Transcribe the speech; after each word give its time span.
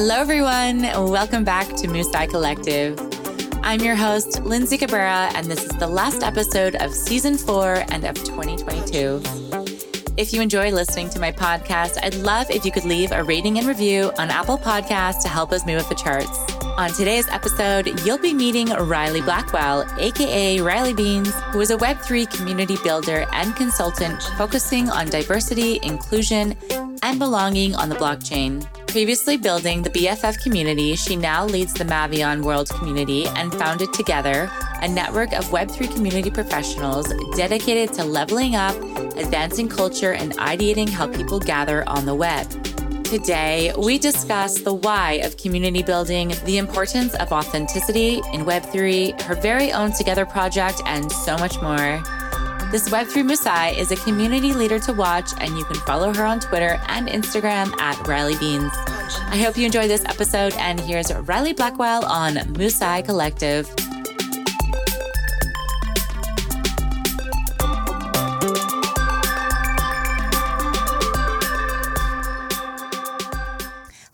Hello, 0.00 0.14
everyone. 0.14 0.82
Welcome 0.82 1.42
back 1.42 1.66
to 1.74 1.88
Musai 1.88 2.30
Collective. 2.30 2.96
I'm 3.64 3.80
your 3.80 3.96
host, 3.96 4.44
Lindsay 4.44 4.78
Cabrera, 4.78 5.28
and 5.34 5.46
this 5.46 5.64
is 5.64 5.70
the 5.70 5.88
last 5.88 6.22
episode 6.22 6.76
of 6.76 6.94
season 6.94 7.36
four 7.36 7.82
and 7.88 8.04
of 8.04 8.14
2022. 8.14 9.20
If 10.16 10.32
you 10.32 10.40
enjoy 10.40 10.70
listening 10.70 11.10
to 11.10 11.18
my 11.18 11.32
podcast, 11.32 11.98
I'd 12.00 12.14
love 12.14 12.48
if 12.48 12.64
you 12.64 12.70
could 12.70 12.84
leave 12.84 13.10
a 13.10 13.24
rating 13.24 13.58
and 13.58 13.66
review 13.66 14.12
on 14.18 14.30
Apple 14.30 14.56
Podcasts 14.56 15.20
to 15.22 15.28
help 15.28 15.50
us 15.50 15.66
move 15.66 15.80
up 15.80 15.88
the 15.88 15.96
charts. 15.96 16.38
On 16.62 16.92
today's 16.92 17.28
episode, 17.30 18.00
you'll 18.06 18.18
be 18.18 18.32
meeting 18.32 18.68
Riley 18.68 19.20
Blackwell, 19.20 19.84
aka 19.98 20.60
Riley 20.60 20.94
Beans, 20.94 21.34
who 21.50 21.60
is 21.60 21.72
a 21.72 21.76
Web3 21.76 22.32
community 22.32 22.76
builder 22.84 23.26
and 23.32 23.56
consultant 23.56 24.22
focusing 24.38 24.88
on 24.90 25.08
diversity, 25.08 25.80
inclusion, 25.82 26.56
and 27.02 27.18
belonging 27.18 27.74
on 27.74 27.88
the 27.88 27.96
blockchain. 27.96 28.64
Previously 28.88 29.36
building 29.36 29.82
the 29.82 29.90
BFF 29.90 30.42
community, 30.42 30.96
she 30.96 31.14
now 31.14 31.44
leads 31.44 31.74
the 31.74 31.84
Mavion 31.84 32.42
World 32.42 32.70
community 32.70 33.26
and 33.26 33.52
founded 33.54 33.92
Together, 33.92 34.50
a 34.80 34.88
network 34.88 35.34
of 35.34 35.44
Web3 35.46 35.94
community 35.94 36.30
professionals 36.30 37.12
dedicated 37.36 37.94
to 37.96 38.04
leveling 38.04 38.56
up, 38.56 38.74
advancing 39.16 39.68
culture, 39.68 40.12
and 40.12 40.32
ideating 40.38 40.88
how 40.88 41.06
people 41.06 41.38
gather 41.38 41.86
on 41.86 42.06
the 42.06 42.14
web. 42.14 42.48
Today, 43.04 43.74
we 43.78 43.98
discuss 43.98 44.62
the 44.62 44.74
why 44.74 45.20
of 45.22 45.36
community 45.36 45.82
building, 45.82 46.32
the 46.46 46.56
importance 46.56 47.14
of 47.16 47.30
authenticity 47.30 48.22
in 48.32 48.46
Web3, 48.46 49.20
her 49.22 49.34
very 49.34 49.70
own 49.70 49.92
Together 49.92 50.24
project, 50.24 50.80
and 50.86 51.12
so 51.12 51.36
much 51.36 51.60
more. 51.60 52.02
This 52.70 52.90
Web3 52.90 53.26
Musai 53.26 53.78
is 53.78 53.92
a 53.92 53.96
community 53.96 54.52
leader 54.52 54.78
to 54.80 54.92
watch, 54.92 55.30
and 55.38 55.56
you 55.56 55.64
can 55.64 55.76
follow 55.76 56.12
her 56.12 56.22
on 56.22 56.38
Twitter 56.38 56.78
and 56.88 57.08
Instagram 57.08 57.72
at 57.80 58.06
Riley 58.06 58.36
Beans. 58.36 58.70
I 59.30 59.38
hope 59.42 59.56
you 59.56 59.64
enjoy 59.64 59.88
this 59.88 60.04
episode, 60.04 60.52
and 60.58 60.78
here's 60.78 61.10
Riley 61.10 61.54
Blackwell 61.54 62.04
on 62.04 62.34
Musai 62.34 63.02
Collective. 63.06 63.74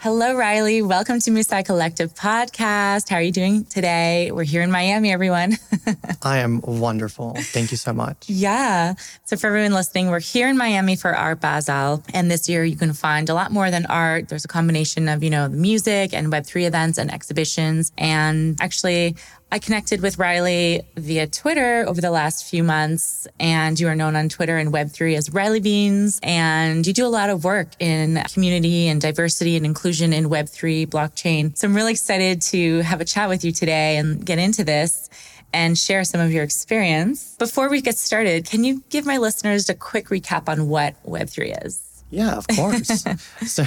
Hello, 0.04 0.36
Riley. 0.36 0.82
Welcome 0.82 1.18
to 1.20 1.30
Musai 1.30 1.64
Collective 1.64 2.12
podcast. 2.12 3.08
How 3.08 3.16
are 3.16 3.22
you 3.22 3.32
doing 3.32 3.64
today? 3.64 4.30
We're 4.30 4.44
here 4.44 4.60
in 4.60 4.70
Miami, 4.70 5.10
everyone. 5.10 5.56
I 6.22 6.40
am 6.40 6.60
wonderful. 6.60 7.32
Thank 7.38 7.70
you 7.70 7.78
so 7.78 7.94
much. 7.94 8.28
Yeah. 8.28 8.96
So, 9.24 9.38
for 9.38 9.46
everyone 9.46 9.72
listening, 9.72 10.10
we're 10.10 10.20
here 10.20 10.46
in 10.46 10.58
Miami 10.58 10.96
for 10.96 11.16
Art 11.16 11.40
Basel. 11.40 12.04
And 12.12 12.30
this 12.30 12.50
year, 12.50 12.64
you 12.64 12.76
can 12.76 12.92
find 12.92 13.30
a 13.30 13.34
lot 13.34 13.50
more 13.50 13.70
than 13.70 13.86
art. 13.86 14.28
There's 14.28 14.44
a 14.44 14.48
combination 14.48 15.08
of, 15.08 15.22
you 15.22 15.30
know, 15.30 15.48
the 15.48 15.56
music 15.56 16.12
and 16.12 16.30
Web3 16.30 16.66
events 16.66 16.98
and 16.98 17.10
exhibitions. 17.10 17.90
And 17.96 18.60
actually, 18.60 19.16
I 19.54 19.60
connected 19.60 20.00
with 20.00 20.18
Riley 20.18 20.82
via 20.96 21.28
Twitter 21.28 21.84
over 21.86 22.00
the 22.00 22.10
last 22.10 22.44
few 22.44 22.64
months, 22.64 23.28
and 23.38 23.78
you 23.78 23.86
are 23.86 23.94
known 23.94 24.16
on 24.16 24.28
Twitter 24.28 24.58
and 24.58 24.72
Web3 24.72 25.16
as 25.16 25.30
Riley 25.30 25.60
Beans. 25.60 26.18
And 26.24 26.84
you 26.84 26.92
do 26.92 27.06
a 27.06 27.14
lot 27.20 27.30
of 27.30 27.44
work 27.44 27.68
in 27.78 28.20
community 28.32 28.88
and 28.88 29.00
diversity 29.00 29.56
and 29.56 29.64
inclusion 29.64 30.12
in 30.12 30.28
Web3 30.28 30.88
blockchain. 30.88 31.56
So 31.56 31.68
I'm 31.68 31.76
really 31.76 31.92
excited 31.92 32.42
to 32.42 32.80
have 32.80 33.00
a 33.00 33.04
chat 33.04 33.28
with 33.28 33.44
you 33.44 33.52
today 33.52 33.96
and 33.96 34.26
get 34.26 34.40
into 34.40 34.64
this 34.64 35.08
and 35.52 35.78
share 35.78 36.02
some 36.02 36.20
of 36.20 36.32
your 36.32 36.42
experience. 36.42 37.36
Before 37.36 37.70
we 37.70 37.80
get 37.80 37.96
started, 37.96 38.46
can 38.46 38.64
you 38.64 38.82
give 38.90 39.06
my 39.06 39.18
listeners 39.18 39.68
a 39.68 39.74
quick 39.74 40.08
recap 40.08 40.48
on 40.48 40.68
what 40.68 41.00
Web3 41.06 41.64
is? 41.64 42.02
Yeah, 42.10 42.34
of 42.34 42.48
course. 42.48 43.04
so, 43.46 43.62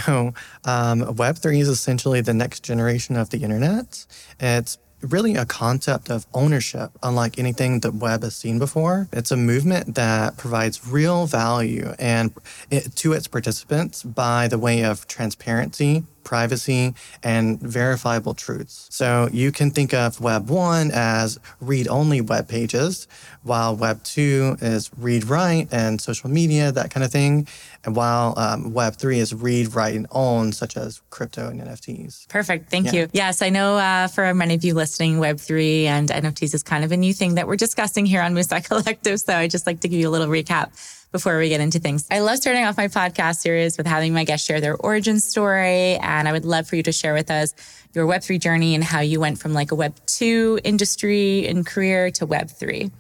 um, 0.66 1.02
Web3 1.16 1.62
is 1.62 1.70
essentially 1.70 2.20
the 2.20 2.34
next 2.34 2.64
generation 2.66 3.16
of 3.16 3.30
the 3.30 3.38
internet. 3.38 4.06
It's 4.38 4.78
really 5.02 5.36
a 5.36 5.46
concept 5.46 6.10
of 6.10 6.26
ownership, 6.34 6.92
unlike 7.04 7.38
anything 7.38 7.82
that 7.82 7.96
web 7.96 8.24
has 8.24 8.36
seen 8.36 8.60
before. 8.60 9.08
It's 9.14 9.32
a 9.32 9.38
movement 9.38 9.96
that 9.96 10.38
provides 10.38 10.88
real 10.88 11.26
value 11.28 11.94
and 12.00 12.34
it, 12.72 12.96
to 12.98 13.14
its 13.14 13.28
participants 13.28 14.04
by 14.04 14.48
the 14.48 14.58
way 14.58 14.84
of 14.84 15.08
transparency, 15.08 16.04
privacy, 16.28 16.94
and 17.24 17.58
verifiable 17.62 18.34
truths. 18.34 18.88
So 18.92 19.30
you 19.32 19.54
can 19.54 19.72
think 19.72 19.94
of 19.94 20.20
Web 20.20 20.50
1 20.50 20.92
as 20.94 21.40
read 21.62 21.88
only 21.88 22.20
web 22.20 22.50
pages, 22.50 23.08
while 23.44 23.78
Web 23.78 24.04
2 24.04 24.58
is 24.60 24.92
read 24.98 25.24
write 25.24 25.70
and 25.72 26.02
social 26.02 26.30
media, 26.30 26.70
that 26.74 26.92
kind 26.92 27.06
of 27.06 27.14
thing. 27.14 27.48
And 27.86 27.96
while 27.96 28.34
um, 28.38 28.74
Web 28.74 28.98
3 28.98 29.20
is 29.20 29.34
read, 29.34 29.74
write, 29.74 29.96
and 29.96 30.06
own, 30.12 30.52
such 30.52 30.76
as 30.76 31.02
crypto 31.12 31.48
and 31.48 31.62
NFTs. 31.62 32.28
Perfect. 32.28 32.70
Thank 32.70 32.88
yeah. 32.88 32.94
you. 32.94 33.08
Yes, 33.14 33.42
I 33.42 33.48
know 33.48 33.78
uh, 33.78 34.08
for 34.08 34.34
many 34.34 34.56
of 34.56 34.66
you 34.66 34.74
listening, 34.74 35.20
Web 35.20 35.40
3 35.40 35.88
and 35.88 36.10
NFTs 36.10 36.54
is 36.54 36.62
kind 36.62 36.84
of 36.84 36.92
a 36.92 36.98
new 36.98 37.14
thing 37.14 37.36
that 37.36 37.48
we're 37.48 37.56
discussing 37.56 38.06
here 38.06 38.22
on 38.22 38.36
Musai 38.36 38.68
Collective. 38.68 39.22
So 39.22 39.34
I 39.34 39.48
just 39.48 39.66
like 39.66 39.80
to 39.80 39.88
give 39.88 40.02
you 40.02 40.10
a 40.10 40.12
little 40.12 40.28
recap 40.28 40.72
before 41.18 41.40
we 41.40 41.50
get 41.50 41.60
into 41.60 41.80
things. 41.80 42.06
I 42.12 42.20
love 42.20 42.38
starting 42.38 42.64
off 42.64 42.78
my 42.78 42.90
podcast 42.90 43.38
series 43.38 43.76
with 43.76 43.88
having 43.88 44.14
my 44.14 44.24
guests 44.24 44.46
share 44.46 44.62
their 44.62 44.76
origin 44.76 45.20
story. 45.20 45.96
And 45.96 46.28
I 46.28 46.32
would 46.32 46.46
love 46.46 46.68
for 46.68 46.76
you 46.76 46.84
to 46.84 46.92
share 46.92 47.16
with 47.16 47.32
us 47.32 47.56
your 47.96 48.06
Web3 48.06 48.40
journey 48.40 48.76
and 48.76 48.84
how 48.84 49.00
you 49.00 49.20
went 49.20 49.40
from 49.40 49.52
like 49.52 49.72
a 49.72 49.76
Web2 49.76 50.62
industry 50.64 51.48
and 51.48 51.66
career 51.66 52.12
to 52.12 52.28
Web3. 52.28 52.92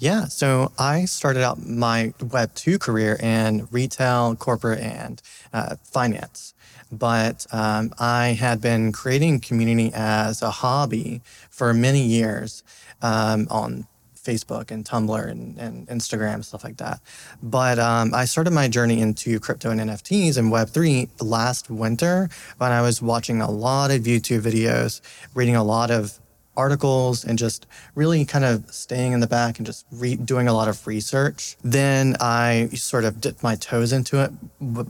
Yeah, 0.00 0.24
so 0.24 0.72
I 0.80 1.04
started 1.04 1.44
out 1.44 1.64
my 1.64 2.12
Web 2.20 2.52
2 2.56 2.80
career 2.80 3.16
in 3.20 3.68
retail, 3.70 4.34
corporate, 4.34 4.80
and 4.80 5.22
uh, 5.52 5.76
finance. 5.84 6.54
But 6.90 7.46
um, 7.52 7.94
I 8.00 8.30
had 8.30 8.60
been 8.60 8.90
creating 8.90 9.40
community 9.40 9.92
as 9.94 10.42
a 10.42 10.50
hobby 10.50 11.20
for 11.50 11.72
many 11.72 12.02
years 12.02 12.64
um, 13.00 13.46
on 13.48 13.86
Facebook 14.22 14.70
and 14.70 14.84
Tumblr 14.84 15.28
and, 15.30 15.58
and 15.58 15.88
Instagram, 15.88 16.44
stuff 16.44 16.64
like 16.64 16.76
that. 16.78 17.00
But 17.42 17.78
um, 17.78 18.14
I 18.14 18.24
started 18.24 18.52
my 18.52 18.68
journey 18.68 19.00
into 19.00 19.40
crypto 19.40 19.70
and 19.70 19.80
NFTs 19.80 20.36
and 20.36 20.52
Web3 20.52 21.08
last 21.20 21.70
winter 21.70 22.28
when 22.58 22.72
I 22.72 22.82
was 22.82 23.00
watching 23.02 23.40
a 23.40 23.50
lot 23.50 23.90
of 23.90 24.02
YouTube 24.02 24.42
videos, 24.42 25.00
reading 25.34 25.56
a 25.56 25.64
lot 25.64 25.90
of 25.90 26.18
articles 26.56 27.24
and 27.24 27.38
just 27.38 27.66
really 27.94 28.24
kind 28.24 28.44
of 28.44 28.72
staying 28.72 29.12
in 29.12 29.20
the 29.20 29.26
back 29.26 29.58
and 29.58 29.66
just 29.66 29.86
re- 29.90 30.16
doing 30.16 30.48
a 30.48 30.52
lot 30.52 30.68
of 30.68 30.86
research. 30.86 31.56
Then 31.62 32.16
I 32.20 32.68
sort 32.74 33.04
of 33.04 33.20
dipped 33.20 33.42
my 33.42 33.54
toes 33.54 33.92
into 33.92 34.22
it 34.22 34.30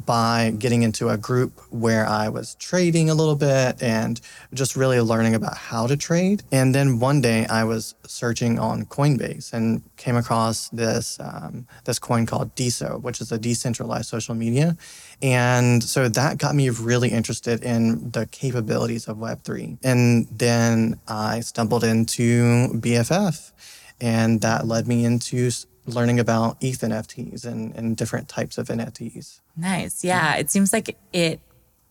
by 0.06 0.52
getting 0.58 0.82
into 0.82 1.08
a 1.08 1.16
group 1.16 1.60
where 1.70 2.06
I 2.06 2.28
was 2.28 2.54
trading 2.56 3.10
a 3.10 3.14
little 3.14 3.36
bit 3.36 3.82
and 3.82 4.20
just 4.52 4.76
really 4.76 5.00
learning 5.00 5.34
about 5.34 5.56
how 5.56 5.86
to 5.86 5.96
trade. 5.96 6.42
And 6.50 6.74
then 6.74 6.98
one 6.98 7.20
day 7.20 7.46
I 7.46 7.64
was 7.64 7.94
searching 8.06 8.58
on 8.58 8.86
Coinbase 8.86 9.52
and 9.52 9.82
came 9.96 10.16
across 10.16 10.68
this 10.70 11.18
um, 11.20 11.66
this 11.84 11.98
coin 11.98 12.26
called 12.26 12.54
DeSo, 12.56 13.00
which 13.00 13.20
is 13.20 13.30
a 13.30 13.38
decentralized 13.38 14.08
social 14.08 14.34
media. 14.34 14.76
And 15.22 15.82
so 15.82 16.08
that 16.08 16.38
got 16.38 16.54
me 16.54 16.70
really 16.70 17.10
interested 17.10 17.62
in 17.62 18.10
the 18.10 18.26
capabilities 18.26 19.06
of 19.06 19.18
Web3. 19.18 19.78
And 19.82 20.26
then 20.30 20.98
I 21.06 21.40
stumbled 21.40 21.84
into 21.84 22.68
BFF, 22.74 23.52
and 24.00 24.40
that 24.40 24.66
led 24.66 24.88
me 24.88 25.04
into 25.04 25.50
learning 25.86 26.20
about 26.20 26.56
ETH 26.60 26.80
NFTs 26.80 27.44
and, 27.44 27.74
and 27.74 27.96
different 27.96 28.28
types 28.28 28.56
of 28.58 28.68
NFTs. 28.68 29.40
Nice. 29.56 30.04
Yeah. 30.04 30.36
It 30.36 30.50
seems 30.50 30.72
like 30.72 30.96
it 31.12 31.40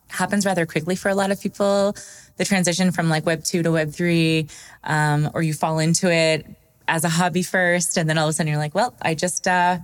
happens 0.07 0.45
rather 0.45 0.65
quickly 0.65 0.95
for 0.95 1.09
a 1.09 1.15
lot 1.15 1.31
of 1.31 1.39
people. 1.39 1.95
The 2.37 2.45
transition 2.45 2.91
from 2.91 3.09
like 3.09 3.25
Web 3.25 3.43
2 3.43 3.63
to 3.63 3.71
Web 3.71 3.91
3, 3.91 4.47
um, 4.85 5.29
or 5.33 5.41
you 5.41 5.53
fall 5.53 5.79
into 5.79 6.11
it 6.11 6.47
as 6.87 7.03
a 7.03 7.09
hobby 7.09 7.43
first, 7.43 7.97
and 7.97 8.09
then 8.09 8.17
all 8.17 8.25
of 8.25 8.31
a 8.31 8.33
sudden 8.33 8.51
you're 8.51 8.57
like, 8.57 8.73
well, 8.73 8.95
I 9.01 9.13
just, 9.13 9.47
uh, 9.47 9.77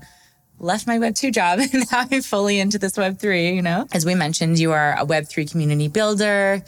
left 0.59 0.88
my 0.88 0.97
Web2 0.97 1.33
job 1.33 1.59
and 1.73 1.85
now 1.91 2.05
I'm 2.11 2.22
fully 2.22 2.59
into 2.59 2.79
this 2.79 2.93
Web3, 2.93 3.55
you 3.55 3.61
know? 3.61 3.87
As 3.91 4.05
we 4.05 4.16
mentioned, 4.16 4.59
you 4.59 4.72
are 4.72 4.93
a 4.93 5.05
Web3 5.05 5.49
community 5.49 5.87
builder 5.87 6.63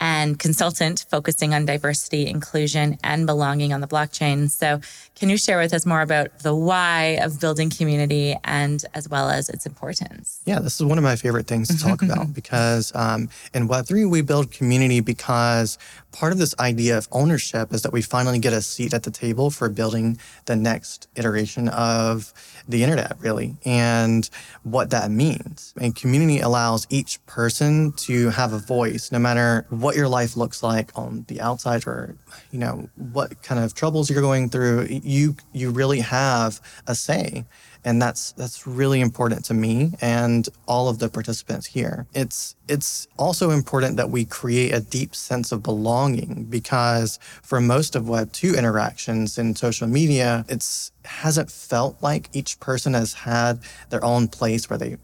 and 0.00 0.38
consultant 0.38 1.06
focusing 1.10 1.54
on 1.54 1.66
diversity, 1.66 2.26
inclusion, 2.26 2.98
and 3.02 3.26
belonging 3.26 3.72
on 3.72 3.80
the 3.80 3.86
blockchain. 3.86 4.50
So, 4.50 4.80
can 5.14 5.28
you 5.28 5.36
share 5.36 5.58
with 5.58 5.74
us 5.74 5.84
more 5.84 6.00
about 6.00 6.40
the 6.40 6.54
why 6.54 7.18
of 7.20 7.40
building 7.40 7.70
community 7.70 8.36
and 8.44 8.84
as 8.94 9.08
well 9.08 9.30
as 9.30 9.48
its 9.48 9.66
importance? 9.66 10.40
Yeah, 10.44 10.60
this 10.60 10.80
is 10.80 10.86
one 10.86 10.96
of 10.96 11.04
my 11.04 11.16
favorite 11.16 11.46
things 11.46 11.68
to 11.68 11.78
talk 11.78 12.02
about 12.02 12.32
because 12.40 12.92
um, 12.94 13.28
in 13.52 13.68
Web3, 13.68 14.08
we 14.08 14.22
build 14.22 14.52
community 14.52 15.00
because 15.00 15.76
part 16.12 16.32
of 16.32 16.38
this 16.38 16.54
idea 16.58 16.96
of 16.96 17.08
ownership 17.12 17.72
is 17.72 17.82
that 17.82 17.92
we 17.92 18.02
finally 18.02 18.38
get 18.38 18.52
a 18.52 18.62
seat 18.62 18.94
at 18.94 19.02
the 19.02 19.10
table 19.10 19.50
for 19.50 19.68
building 19.68 20.18
the 20.46 20.56
next 20.56 21.08
iteration 21.16 21.68
of 21.68 22.32
the 22.68 22.82
internet, 22.82 23.16
really, 23.20 23.56
and 23.64 24.28
what 24.62 24.90
that 24.90 25.10
means. 25.10 25.74
And 25.80 25.94
community 25.94 26.40
allows 26.40 26.86
each 26.90 27.24
person 27.26 27.92
to 27.92 28.30
have 28.30 28.52
a 28.52 28.58
voice, 28.58 29.10
no 29.10 29.18
matter 29.18 29.66
what 29.70 29.87
your 29.96 30.08
life 30.08 30.36
looks 30.36 30.62
like 30.62 30.90
on 30.96 31.24
the 31.28 31.40
outside 31.40 31.86
or, 31.86 32.16
you 32.50 32.58
know, 32.58 32.88
what 32.96 33.42
kind 33.42 33.62
of 33.62 33.74
troubles 33.74 34.10
you're 34.10 34.22
going 34.22 34.48
through. 34.48 34.86
You, 34.88 35.36
you 35.52 35.70
really 35.70 36.00
have 36.00 36.60
a 36.86 36.94
say 36.94 37.44
and 37.84 38.02
that's 38.02 38.32
that's 38.32 38.66
really 38.66 39.00
important 39.00 39.44
to 39.46 39.54
me 39.54 39.92
and 40.00 40.48
all 40.66 40.88
of 40.88 40.98
the 40.98 41.08
participants 41.08 41.66
here. 41.66 42.06
It's 42.14 42.56
it's 42.68 43.08
also 43.18 43.50
important 43.50 43.96
that 43.96 44.10
we 44.10 44.24
create 44.24 44.74
a 44.74 44.80
deep 44.80 45.14
sense 45.14 45.52
of 45.52 45.62
belonging 45.62 46.44
because 46.50 47.18
for 47.42 47.60
most 47.60 47.96
of 47.96 48.08
Web 48.08 48.32
two 48.32 48.54
interactions 48.54 49.38
in 49.38 49.54
social 49.54 49.86
media, 49.86 50.44
it's 50.48 50.92
hasn't 51.04 51.50
felt 51.50 51.96
like 52.02 52.28
each 52.32 52.60
person 52.60 52.94
has 52.94 53.14
had 53.14 53.60
their 53.90 54.04
own 54.04 54.28
place 54.28 54.68
where 54.68 54.78
they 54.78 54.98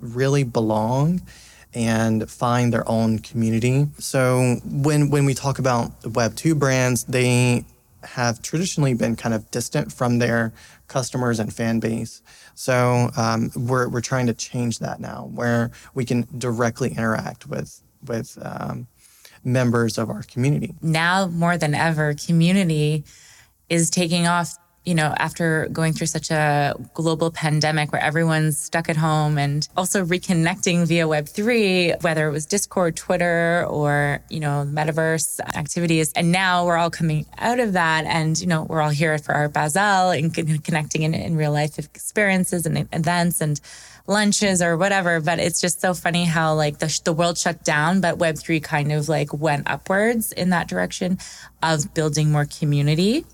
really 0.00 0.44
belong 0.44 1.22
and 1.76 2.28
find 2.28 2.72
their 2.72 2.88
own 2.88 3.18
community. 3.18 3.86
So 3.98 4.56
when 4.64 5.10
when 5.10 5.26
we 5.26 5.34
talk 5.34 5.58
about 5.58 5.92
Web 6.06 6.34
two 6.34 6.54
brands, 6.54 7.04
they 7.04 7.66
have 8.02 8.40
traditionally 8.40 8.94
been 8.94 9.14
kind 9.14 9.34
of 9.34 9.50
distant 9.50 9.92
from 9.92 10.18
their 10.18 10.52
customers 10.88 11.38
and 11.38 11.52
fan 11.52 11.78
base. 11.78 12.22
So 12.54 13.10
um, 13.16 13.50
we're 13.54 13.88
we're 13.88 14.00
trying 14.00 14.26
to 14.26 14.34
change 14.34 14.78
that 14.78 15.00
now, 15.00 15.28
where 15.34 15.70
we 15.94 16.06
can 16.06 16.26
directly 16.38 16.92
interact 16.92 17.46
with 17.46 17.82
with 18.06 18.38
um, 18.40 18.86
members 19.44 19.98
of 19.98 20.08
our 20.08 20.22
community. 20.22 20.74
Now 20.80 21.26
more 21.26 21.58
than 21.58 21.74
ever, 21.74 22.14
community 22.14 23.04
is 23.68 23.90
taking 23.90 24.26
off 24.26 24.56
you 24.86 24.94
know, 24.94 25.12
after 25.18 25.68
going 25.72 25.92
through 25.92 26.06
such 26.06 26.30
a 26.30 26.74
global 26.94 27.32
pandemic 27.32 27.90
where 27.90 28.00
everyone's 28.00 28.56
stuck 28.56 28.88
at 28.88 28.96
home 28.96 29.36
and 29.36 29.68
also 29.76 30.04
reconnecting 30.04 30.86
via 30.86 31.06
Web3, 31.06 32.02
whether 32.04 32.28
it 32.28 32.30
was 32.30 32.46
Discord, 32.46 32.94
Twitter, 32.96 33.66
or, 33.68 34.22
you 34.30 34.38
know, 34.38 34.64
metaverse 34.64 35.40
activities. 35.56 36.12
And 36.14 36.30
now 36.30 36.64
we're 36.64 36.76
all 36.76 36.90
coming 36.90 37.26
out 37.36 37.58
of 37.58 37.72
that 37.72 38.04
and, 38.04 38.40
you 38.40 38.46
know, 38.46 38.62
we're 38.62 38.80
all 38.80 38.90
here 38.90 39.18
for 39.18 39.34
Art 39.34 39.52
Basel 39.52 40.10
and 40.10 40.32
connecting 40.62 41.02
in, 41.02 41.14
in 41.14 41.36
real 41.36 41.52
life 41.52 41.80
experiences 41.80 42.64
and 42.64 42.88
events 42.92 43.40
and 43.40 43.60
lunches 44.06 44.62
or 44.62 44.76
whatever. 44.76 45.20
But 45.20 45.40
it's 45.40 45.60
just 45.60 45.80
so 45.80 45.94
funny 45.94 46.24
how 46.24 46.54
like 46.54 46.78
the, 46.78 47.00
the 47.04 47.12
world 47.12 47.38
shut 47.38 47.64
down, 47.64 48.00
but 48.00 48.18
Web3 48.18 48.62
kind 48.62 48.92
of 48.92 49.08
like 49.08 49.32
went 49.32 49.68
upwards 49.68 50.30
in 50.30 50.50
that 50.50 50.68
direction 50.68 51.18
of 51.60 51.92
building 51.92 52.30
more 52.30 52.46
community 52.46 53.24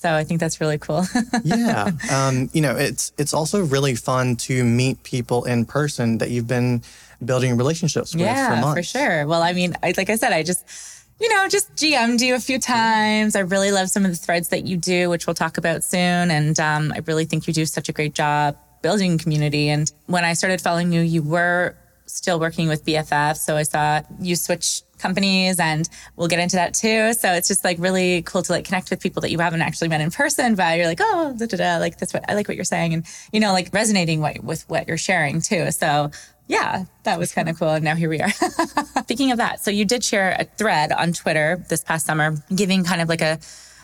so 0.00 0.14
I 0.14 0.24
think 0.24 0.40
that's 0.40 0.60
really 0.62 0.78
cool. 0.78 1.04
yeah, 1.44 1.90
um, 2.10 2.48
you 2.54 2.62
know, 2.62 2.74
it's 2.74 3.12
it's 3.18 3.34
also 3.34 3.64
really 3.64 3.94
fun 3.94 4.36
to 4.36 4.64
meet 4.64 5.02
people 5.02 5.44
in 5.44 5.66
person 5.66 6.18
that 6.18 6.30
you've 6.30 6.48
been 6.48 6.82
building 7.22 7.58
relationships 7.58 8.14
with 8.14 8.22
yeah, 8.22 8.54
for 8.54 8.60
months. 8.62 8.78
for 8.78 8.98
sure. 8.98 9.26
Well, 9.26 9.42
I 9.42 9.52
mean, 9.52 9.74
I, 9.82 9.92
like 9.96 10.08
I 10.08 10.16
said, 10.16 10.32
I 10.32 10.42
just 10.42 10.64
you 11.20 11.28
know, 11.28 11.46
just 11.48 11.74
GM'd 11.74 12.22
you 12.22 12.34
a 12.34 12.40
few 12.40 12.58
times. 12.58 13.36
I 13.36 13.40
really 13.40 13.72
love 13.72 13.90
some 13.90 14.06
of 14.06 14.10
the 14.10 14.16
threads 14.16 14.48
that 14.48 14.64
you 14.64 14.78
do, 14.78 15.10
which 15.10 15.26
we'll 15.26 15.34
talk 15.34 15.58
about 15.58 15.84
soon. 15.84 16.30
And 16.30 16.58
um, 16.58 16.92
I 16.94 17.00
really 17.00 17.26
think 17.26 17.46
you 17.46 17.52
do 17.52 17.66
such 17.66 17.90
a 17.90 17.92
great 17.92 18.14
job 18.14 18.56
building 18.80 19.18
community. 19.18 19.68
And 19.68 19.92
when 20.06 20.24
I 20.24 20.32
started 20.32 20.62
following 20.62 20.92
you, 20.92 21.02
you 21.02 21.22
were 21.22 21.76
still 22.12 22.40
working 22.40 22.68
with 22.68 22.84
BFF. 22.84 23.36
So 23.36 23.56
I 23.56 23.62
saw 23.62 24.02
you 24.20 24.36
switch 24.36 24.82
companies 24.98 25.58
and 25.58 25.88
we'll 26.16 26.28
get 26.28 26.38
into 26.38 26.56
that 26.56 26.74
too. 26.74 27.12
So 27.14 27.32
it's 27.32 27.48
just 27.48 27.64
like 27.64 27.78
really 27.80 28.22
cool 28.22 28.42
to 28.42 28.52
like 28.52 28.64
connect 28.64 28.90
with 28.90 29.00
people 29.00 29.22
that 29.22 29.30
you 29.30 29.38
haven't 29.38 29.62
actually 29.62 29.88
met 29.88 30.00
in 30.00 30.10
person, 30.10 30.54
but 30.54 30.76
you're 30.76 30.86
like, 30.86 31.00
oh, 31.00 31.34
da, 31.38 31.46
da, 31.46 31.56
da, 31.56 31.76
like 31.78 31.98
that's 31.98 32.12
what 32.12 32.28
I 32.28 32.34
like 32.34 32.48
what 32.48 32.56
you're 32.56 32.64
saying. 32.64 32.94
And, 32.94 33.06
you 33.32 33.40
know, 33.40 33.52
like 33.52 33.70
resonating 33.72 34.20
what, 34.20 34.44
with 34.44 34.68
what 34.68 34.86
you're 34.86 34.98
sharing 34.98 35.40
too. 35.40 35.70
So 35.70 36.10
yeah, 36.46 36.84
that 37.04 37.18
was 37.18 37.32
kind 37.32 37.48
of 37.48 37.58
cool. 37.58 37.70
And 37.70 37.84
now 37.84 37.94
here 37.94 38.08
we 38.10 38.20
are. 38.20 38.30
Speaking 39.02 39.30
of 39.30 39.38
that, 39.38 39.60
so 39.60 39.70
you 39.70 39.84
did 39.84 40.02
share 40.02 40.36
a 40.38 40.44
thread 40.44 40.92
on 40.92 41.12
Twitter 41.12 41.64
this 41.68 41.84
past 41.84 42.06
summer, 42.06 42.36
giving 42.54 42.84
kind 42.84 43.00
of 43.00 43.08
like 43.08 43.20
a 43.20 43.38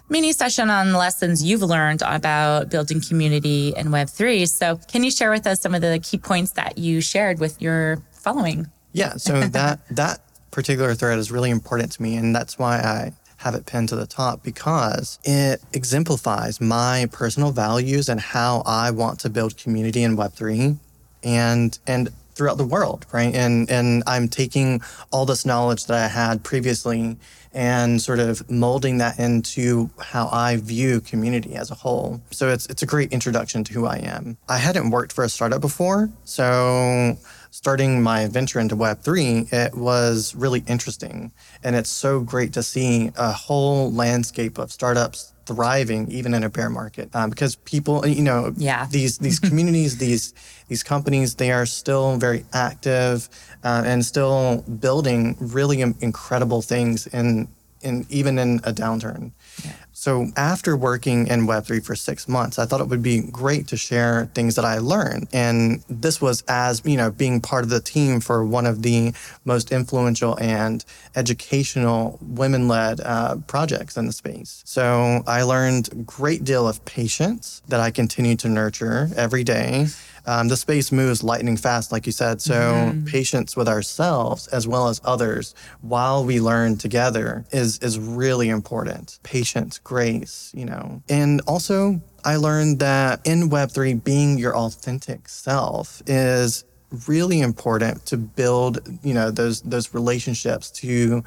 mini 0.09 0.33
session 0.33 0.71
on 0.71 0.93
lessons 0.93 1.43
you've 1.43 1.63
learned 1.63 2.03
about 2.03 2.71
building 2.71 3.01
community 3.01 3.73
in 3.77 3.89
Web3. 3.89 4.49
So 4.49 4.81
can 4.89 5.05
you 5.05 5.11
share 5.11 5.31
with 5.31 5.47
us 5.47 5.61
some 5.61 5.75
of 5.75 5.81
the 5.81 6.01
key 6.03 6.19
points 6.19 6.53
that 6.53 6.79
you 6.79 7.01
shared 7.01 7.39
with 7.39 7.61
your 7.61 8.03
following? 8.27 8.67
Yeah, 8.93 9.17
so 9.17 9.41
that 9.59 9.81
that 9.91 10.21
particular 10.51 10.95
thread 10.95 11.19
is 11.19 11.31
really 11.31 11.51
important 11.51 11.93
to 11.93 12.03
me. 12.03 12.17
And 12.17 12.35
that's 12.35 12.59
why 12.59 12.79
I 12.79 13.13
have 13.39 13.55
it 13.55 13.67
pinned 13.67 13.91
to 13.91 13.97
the 13.97 14.07
top 14.07 14.43
because 14.43 15.19
it 15.23 15.63
exemplifies 15.73 16.61
my 16.61 17.07
personal 17.13 17.53
values 17.53 18.09
and 18.09 18.19
how 18.19 18.63
I 18.65 18.91
want 18.91 19.21
to 19.21 19.31
build 19.31 19.59
community 19.59 20.03
in 20.03 20.17
Web3 20.17 20.79
and, 21.23 21.79
and 21.87 22.09
throughout 22.35 22.57
the 22.57 22.67
world, 22.67 23.05
right? 23.13 23.35
And, 23.35 23.71
and 23.71 24.03
I'm 24.07 24.29
taking 24.29 24.81
all 25.11 25.27
this 25.27 25.45
knowledge 25.45 25.87
that 25.87 26.03
I 26.03 26.09
had 26.09 26.43
previously 26.43 27.19
and 27.53 28.01
sort 28.01 28.19
of 28.19 28.49
molding 28.51 28.99
that 28.99 29.19
into 29.19 29.89
how 29.99 30.29
I 30.31 30.57
view 30.57 31.01
community 31.01 31.55
as 31.55 31.71
a 31.71 31.75
whole. 31.75 32.21
So 32.31 32.49
it's, 32.49 32.67
it's 32.67 32.83
a 32.83 32.87
great 32.87 33.13
introduction 33.13 33.65
to 33.65 33.73
who 33.73 33.87
I 33.87 33.97
am. 33.97 34.37
I 34.49 34.59
hadn't 34.59 34.91
worked 34.91 35.13
for 35.13 35.25
a 35.25 35.29
startup 35.29 35.61
before. 35.61 36.11
So 36.25 37.17
starting 37.57 38.03
my 38.03 38.27
venture 38.27 38.61
into 38.61 38.77
Web3, 38.77 39.51
it 39.51 39.75
was 39.75 40.35
really 40.35 40.63
interesting. 40.67 41.33
And 41.65 41.75
it's 41.75 41.89
so 41.89 42.21
great 42.21 42.53
to 42.53 42.63
see 42.63 43.11
a 43.17 43.33
whole 43.33 43.91
landscape 43.91 44.59
of 44.59 44.71
startups 44.71 45.33
thriving 45.47 46.11
even 46.11 46.35
in 46.35 46.45
a 46.45 46.51
bear 46.51 46.69
market 46.69 47.09
um, 47.15 47.31
because 47.31 47.55
people 47.55 48.05
you 48.05 48.21
know 48.21 48.53
yeah. 48.57 48.85
these 48.91 49.19
these 49.19 49.39
communities 49.39 49.97
these 49.97 50.35
these 50.67 50.83
companies 50.83 51.37
they 51.37 51.53
are 51.53 51.65
still 51.65 52.17
very 52.17 52.45
active 52.53 53.29
uh, 53.63 53.85
and 53.87 54.05
still 54.05 54.65
building 54.81 55.37
really 55.39 55.81
incredible 55.81 56.63
things 56.63 57.07
in 57.07 57.47
in 57.81 58.05
even 58.11 58.41
in 58.41 58.59
a 58.65 58.73
downturn 58.73 59.31
yeah. 59.65 59.71
So 60.07 60.29
after 60.37 60.77
working 60.77 61.27
in 61.27 61.49
Web3 61.49 61.85
for 61.85 61.97
six 61.97 62.29
months, 62.29 62.61
I 62.61 62.65
thought 62.65 62.81
it 62.81 62.87
would 62.87 63.03
be 63.03 63.23
great 63.23 63.67
to 63.67 63.77
share 63.77 64.31
things 64.37 64.55
that 64.55 64.65
I 64.65 64.79
learned. 64.79 65.27
And 65.33 65.83
this 65.89 66.21
was 66.21 66.45
as, 66.47 66.81
you 66.85 66.97
know, 66.97 67.11
being 67.11 67.41
part 67.41 67.65
of 67.65 67.71
the 67.71 67.81
team 67.81 68.21
for 68.21 68.45
one 68.45 68.67
of 68.67 68.83
the 68.83 69.13
most 69.45 69.73
influential 69.73 70.39
and 70.39 70.85
educational 71.17 72.21
women 72.23 72.69
led 72.69 73.01
uh, 73.01 73.39
projects 73.49 73.97
in 73.97 74.07
the 74.07 74.13
space. 74.13 74.63
So 74.65 75.25
I 75.27 75.43
learned 75.43 75.89
a 75.91 75.97
great 75.97 76.45
deal 76.45 76.69
of 76.69 76.85
patience 76.85 77.61
that 77.67 77.81
I 77.81 77.91
continue 77.91 78.37
to 78.37 78.49
nurture 78.49 79.11
every 79.17 79.43
day. 79.43 79.89
Um, 80.27 80.49
the 80.49 80.57
space 80.57 80.91
moves 80.91 81.23
lightning 81.23 81.57
fast, 81.57 81.93
like 81.93 82.05
you 82.05 82.13
said. 82.13 82.43
So 82.43 82.55
mm-hmm. 82.55 83.05
patience 83.07 83.57
with 83.57 83.69
ourselves 83.69 84.49
as 84.49 84.67
well 84.67 84.89
as 84.89 85.01
others 85.05 85.55
while 85.83 86.25
we 86.25 86.41
learn 86.41 86.77
together 86.77 87.45
is 87.53 87.79
is 87.79 87.99
really 87.99 88.49
important. 88.49 89.21
Patience, 89.23 89.79
grace, 89.97 90.53
you 90.55 90.67
know, 90.67 91.03
and 91.09 91.41
also 91.47 92.01
I 92.23 92.37
learned 92.37 92.81
that 92.81 93.27
in 93.27 93.49
Web3, 93.49 94.05
being 94.05 94.37
your 94.37 94.55
authentic 94.55 95.27
self 95.27 96.03
is 96.07 96.65
really 97.09 97.41
important 97.41 98.05
to 98.07 98.17
build, 98.17 98.81
you 99.03 99.15
know, 99.15 99.31
those 99.31 99.63
those 99.63 99.95
relationships 99.95 100.71
to 100.83 101.25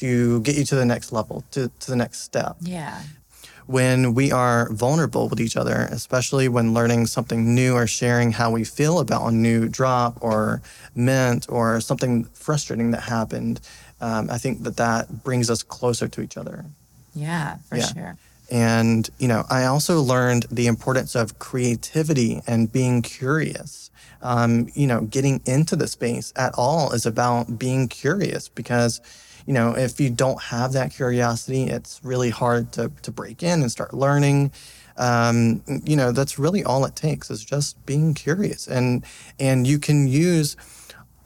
to 0.00 0.40
get 0.40 0.56
you 0.56 0.64
to 0.64 0.76
the 0.76 0.84
next 0.84 1.12
level, 1.12 1.44
to, 1.50 1.70
to 1.80 1.90
the 1.90 1.96
next 1.96 2.20
step. 2.20 2.56
Yeah 2.60 3.02
when 3.66 4.14
we 4.14 4.30
are 4.30 4.72
vulnerable 4.72 5.28
with 5.28 5.40
each 5.40 5.56
other, 5.56 5.88
especially 5.90 6.46
when 6.48 6.72
learning 6.72 7.04
something 7.04 7.52
new 7.52 7.74
or 7.74 7.84
sharing 7.84 8.30
how 8.30 8.48
we 8.52 8.62
feel 8.62 9.00
about 9.00 9.26
a 9.26 9.32
new 9.32 9.68
drop 9.68 10.16
or 10.20 10.62
mint 10.94 11.46
or 11.48 11.80
something 11.80 12.24
frustrating 12.26 12.92
that 12.92 13.02
happened. 13.02 13.60
Um, 14.00 14.30
I 14.30 14.38
think 14.38 14.62
that 14.62 14.76
that 14.76 15.24
brings 15.24 15.50
us 15.50 15.64
closer 15.64 16.06
to 16.06 16.20
each 16.20 16.36
other. 16.36 16.64
Yeah, 17.16 17.56
for 17.68 17.76
yeah. 17.76 17.86
sure. 17.86 18.18
And, 18.50 19.08
you 19.18 19.26
know, 19.26 19.44
I 19.50 19.64
also 19.64 20.00
learned 20.00 20.46
the 20.50 20.68
importance 20.68 21.16
of 21.16 21.38
creativity 21.40 22.42
and 22.46 22.70
being 22.70 23.02
curious. 23.02 23.90
Um, 24.22 24.68
you 24.74 24.86
know, 24.86 25.00
getting 25.00 25.40
into 25.46 25.74
the 25.76 25.88
space 25.88 26.32
at 26.36 26.54
all 26.56 26.92
is 26.92 27.06
about 27.06 27.58
being 27.58 27.88
curious 27.88 28.48
because 28.48 29.00
you 29.46 29.52
know, 29.52 29.76
if 29.76 30.00
you 30.00 30.10
don't 30.10 30.42
have 30.42 30.72
that 30.72 30.92
curiosity, 30.92 31.64
it's 31.64 32.00
really 32.02 32.30
hard 32.30 32.72
to, 32.72 32.90
to 33.02 33.12
break 33.12 33.44
in 33.44 33.62
and 33.62 33.70
start 33.70 33.94
learning. 33.94 34.50
Um, 34.96 35.62
you 35.84 35.94
know, 35.94 36.10
that's 36.10 36.38
really 36.38 36.64
all 36.64 36.84
it 36.84 36.96
takes 36.96 37.30
is 37.30 37.44
just 37.44 37.84
being 37.86 38.12
curious. 38.12 38.66
And, 38.66 39.04
and 39.38 39.66
you 39.66 39.78
can 39.78 40.08
use 40.08 40.56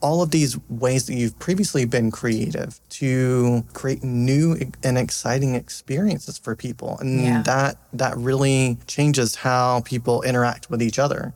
all 0.01 0.21
of 0.21 0.31
these 0.31 0.57
ways 0.69 1.05
that 1.05 1.13
you've 1.13 1.37
previously 1.39 1.85
been 1.85 2.11
creative 2.11 2.79
to 2.89 3.63
create 3.73 4.03
new 4.03 4.57
and 4.83 4.97
exciting 4.97 5.55
experiences 5.55 6.37
for 6.37 6.55
people. 6.55 6.97
And 6.99 7.21
yeah. 7.21 7.41
that, 7.43 7.77
that 7.93 8.17
really 8.17 8.77
changes 8.87 9.35
how 9.35 9.81
people 9.81 10.21
interact 10.23 10.69
with 10.69 10.81
each 10.81 10.99
other. 10.99 11.33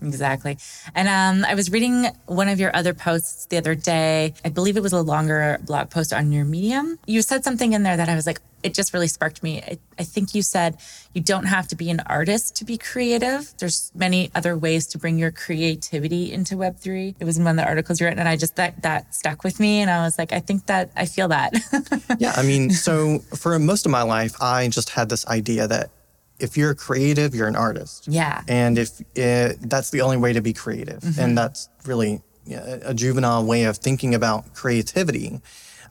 Exactly. 0.00 0.58
And 0.94 1.08
um, 1.08 1.44
I 1.44 1.54
was 1.54 1.70
reading 1.70 2.06
one 2.26 2.48
of 2.48 2.60
your 2.60 2.74
other 2.74 2.94
posts 2.94 3.46
the 3.46 3.56
other 3.56 3.74
day. 3.74 4.34
I 4.44 4.48
believe 4.48 4.76
it 4.76 4.82
was 4.82 4.92
a 4.92 5.02
longer 5.02 5.58
blog 5.64 5.90
post 5.90 6.12
on 6.12 6.30
your 6.32 6.44
Medium. 6.44 6.98
You 7.06 7.22
said 7.22 7.44
something 7.44 7.72
in 7.72 7.82
there 7.82 7.96
that 7.96 8.08
I 8.08 8.14
was 8.14 8.26
like, 8.26 8.40
it 8.62 8.74
just 8.74 8.92
really 8.92 9.06
sparked 9.06 9.42
me. 9.42 9.62
I, 9.62 9.78
I 9.98 10.04
think 10.04 10.34
you 10.34 10.42
said 10.42 10.78
you 11.14 11.20
don't 11.20 11.44
have 11.44 11.68
to 11.68 11.76
be 11.76 11.90
an 11.90 12.00
artist 12.06 12.56
to 12.56 12.64
be 12.64 12.76
creative. 12.76 13.52
There's 13.58 13.92
many 13.94 14.30
other 14.34 14.56
ways 14.56 14.86
to 14.88 14.98
bring 14.98 15.18
your 15.18 15.30
creativity 15.30 16.32
into 16.32 16.56
Web3. 16.56 17.16
It 17.18 17.24
was 17.24 17.38
in 17.38 17.44
one 17.44 17.58
of 17.58 17.64
the 17.64 17.68
articles 17.68 18.00
you 18.00 18.06
wrote, 18.06 18.18
and 18.18 18.28
I 18.28 18.36
just, 18.36 18.56
that, 18.56 18.82
that 18.82 19.14
stuck 19.14 19.44
with 19.44 19.60
me. 19.60 19.80
And 19.80 19.90
I 19.90 20.02
was 20.02 20.18
like, 20.18 20.32
I 20.32 20.40
think 20.40 20.66
that 20.66 20.90
I 20.96 21.06
feel 21.06 21.28
that. 21.28 21.54
yeah. 22.18 22.32
I 22.36 22.42
mean, 22.42 22.70
so 22.70 23.20
for 23.36 23.58
most 23.58 23.86
of 23.86 23.92
my 23.92 24.02
life, 24.02 24.40
I 24.40 24.68
just 24.68 24.90
had 24.90 25.08
this 25.08 25.26
idea 25.26 25.68
that 25.68 25.90
if 26.38 26.56
you're 26.56 26.74
creative, 26.74 27.34
you're 27.34 27.48
an 27.48 27.56
artist. 27.56 28.08
Yeah. 28.08 28.42
And 28.48 28.78
if 28.78 29.00
it, 29.14 29.58
that's 29.62 29.90
the 29.90 30.00
only 30.00 30.16
way 30.16 30.32
to 30.32 30.40
be 30.40 30.52
creative, 30.52 31.00
mm-hmm. 31.00 31.20
and 31.20 31.38
that's 31.38 31.68
really 31.84 32.22
a 32.50 32.94
juvenile 32.94 33.44
way 33.44 33.64
of 33.64 33.76
thinking 33.76 34.14
about 34.14 34.54
creativity. 34.54 35.40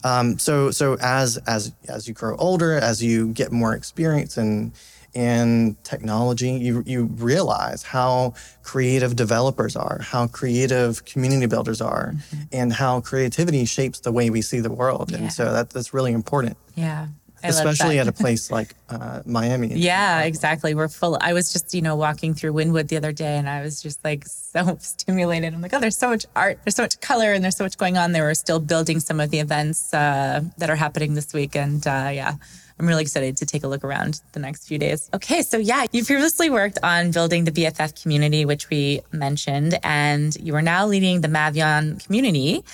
Um, 0.04 0.38
so 0.38 0.70
so 0.70 0.96
as 1.00 1.36
as 1.46 1.72
as 1.88 2.08
you 2.08 2.14
grow 2.14 2.36
older, 2.36 2.72
as 2.72 3.02
you 3.02 3.28
get 3.28 3.52
more 3.52 3.74
experience 3.74 4.36
and 4.36 4.72
in 5.14 5.76
technology, 5.82 6.50
you, 6.50 6.82
you 6.86 7.04
realize 7.04 7.82
how 7.82 8.34
creative 8.62 9.16
developers 9.16 9.74
are, 9.74 10.00
how 10.02 10.26
creative 10.26 11.04
community 11.04 11.46
builders 11.46 11.80
are, 11.80 12.12
mm-hmm. 12.14 12.42
and 12.52 12.72
how 12.72 13.00
creativity 13.00 13.64
shapes 13.64 14.00
the 14.00 14.12
way 14.12 14.30
we 14.30 14.42
see 14.42 14.60
the 14.60 14.70
world. 14.70 15.10
Yeah. 15.10 15.18
And 15.18 15.32
so 15.32 15.50
that, 15.52 15.70
that's 15.70 15.94
really 15.94 16.12
important. 16.12 16.56
Yeah. 16.76 17.08
Especially 17.42 17.98
at 17.98 18.08
a 18.08 18.12
place 18.22 18.50
like 18.50 18.74
uh, 18.88 19.22
Miami. 19.24 19.68
Yeah, 19.68 20.22
exactly. 20.22 20.74
We're 20.74 20.88
full. 20.88 21.18
I 21.20 21.32
was 21.32 21.52
just, 21.52 21.74
you 21.74 21.82
know, 21.82 21.96
walking 21.96 22.34
through 22.34 22.52
Wynwood 22.52 22.88
the 22.88 22.96
other 22.96 23.12
day 23.12 23.36
and 23.36 23.48
I 23.48 23.62
was 23.62 23.82
just 23.82 24.02
like 24.04 24.26
so 24.26 24.76
stimulated. 24.80 25.54
I'm 25.54 25.60
like, 25.60 25.74
oh, 25.74 25.80
there's 25.80 25.96
so 25.96 26.08
much 26.08 26.26
art, 26.34 26.58
there's 26.64 26.76
so 26.76 26.82
much 26.82 27.00
color, 27.00 27.32
and 27.32 27.42
there's 27.44 27.56
so 27.56 27.64
much 27.64 27.76
going 27.76 27.96
on. 27.96 28.12
They 28.12 28.20
were 28.20 28.34
still 28.34 28.60
building 28.60 29.00
some 29.00 29.20
of 29.20 29.30
the 29.30 29.38
events 29.38 29.92
uh, 29.94 30.42
that 30.58 30.70
are 30.70 30.76
happening 30.76 31.14
this 31.14 31.32
week. 31.32 31.54
And 31.56 31.86
uh, 31.86 32.10
yeah, 32.12 32.34
I'm 32.78 32.86
really 32.86 33.02
excited 33.02 33.36
to 33.38 33.46
take 33.46 33.64
a 33.64 33.68
look 33.68 33.82
around 33.82 34.20
the 34.32 34.40
next 34.40 34.66
few 34.66 34.78
days. 34.78 35.10
Okay, 35.12 35.42
so 35.42 35.58
yeah, 35.58 35.86
you 35.92 36.04
previously 36.04 36.48
worked 36.48 36.78
on 36.82 37.10
building 37.10 37.44
the 37.44 37.50
BFF 37.50 38.00
community, 38.00 38.44
which 38.44 38.70
we 38.70 39.00
mentioned, 39.12 39.78
and 39.82 40.36
you 40.36 40.54
are 40.54 40.62
now 40.62 40.86
leading 40.86 41.20
the 41.20 41.28
Mavion 41.28 42.04
community. 42.04 42.64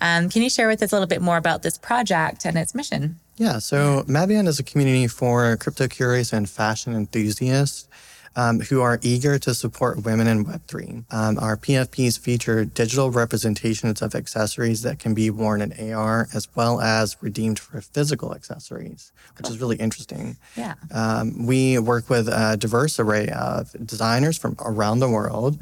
Um, 0.00 0.28
can 0.28 0.42
you 0.42 0.50
share 0.50 0.66
with 0.66 0.82
us 0.82 0.90
a 0.90 0.96
little 0.96 1.06
bit 1.06 1.22
more 1.22 1.36
about 1.36 1.62
this 1.62 1.78
project 1.78 2.44
and 2.44 2.58
its 2.58 2.74
mission? 2.74 3.20
Yeah, 3.36 3.58
so 3.58 4.04
Mavion 4.06 4.46
is 4.46 4.58
a 4.58 4.62
community 4.62 5.06
for 5.06 5.56
crypto 5.56 5.88
curious 5.88 6.32
and 6.32 6.48
fashion 6.48 6.94
enthusiasts 6.94 7.88
um, 8.36 8.60
who 8.60 8.80
are 8.80 8.98
eager 9.02 9.38
to 9.38 9.54
support 9.54 10.04
women 10.04 10.26
in 10.26 10.44
Web3. 10.44 11.04
Um, 11.12 11.38
our 11.38 11.56
PFPs 11.56 12.18
feature 12.18 12.64
digital 12.64 13.10
representations 13.10 14.02
of 14.02 14.14
accessories 14.14 14.82
that 14.82 14.98
can 14.98 15.14
be 15.14 15.30
worn 15.30 15.60
in 15.60 15.92
AR 15.92 16.28
as 16.34 16.48
well 16.54 16.80
as 16.80 17.16
redeemed 17.20 17.58
for 17.58 17.80
physical 17.80 18.34
accessories, 18.34 19.12
which 19.36 19.48
is 19.48 19.58
really 19.58 19.76
interesting. 19.76 20.36
Yeah. 20.56 20.74
Um, 20.92 21.46
we 21.46 21.78
work 21.78 22.08
with 22.08 22.28
a 22.28 22.56
diverse 22.56 22.98
array 22.98 23.28
of 23.28 23.74
designers 23.86 24.38
from 24.38 24.56
around 24.60 25.00
the 25.00 25.10
world. 25.10 25.58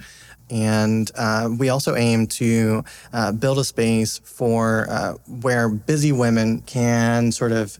And 0.51 1.11
uh, 1.15 1.51
we 1.59 1.69
also 1.69 1.95
aim 1.95 2.27
to 2.27 2.85
uh, 3.13 3.33
build 3.33 3.59
a 3.59 3.65
space 3.65 4.19
for 4.25 4.87
uh, 4.91 5.15
where 5.43 5.69
busy 5.69 6.13
women 6.13 6.61
can 6.63 7.33
sort 7.33 7.53
of 7.53 7.79